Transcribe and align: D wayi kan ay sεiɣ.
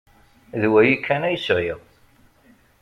D 0.61 0.63
wayi 0.71 0.95
kan 1.05 1.21
ay 1.29 1.37
sεiɣ. 1.45 1.79